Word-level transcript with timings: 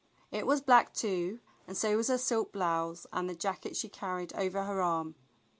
It 0.31 0.47
was 0.47 0.61
black, 0.61 0.95
too, 0.95 1.41
and 1.67 1.77
so 1.77 1.95
was 1.95 2.07
her 2.07 2.17
silk 2.17 2.51
blouse 2.53 3.05
and 3.13 3.29
the 3.29 3.35
jacket 3.35 3.77
she 3.77 3.87
carried 3.87 4.33
over 4.33 4.63
her 4.63 4.81
arm. 4.81 5.13